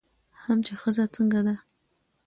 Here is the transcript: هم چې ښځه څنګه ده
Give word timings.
هم 0.41 0.57
چې 0.67 0.73
ښځه 0.81 1.05
څنګه 1.15 1.39
ده 1.47 1.55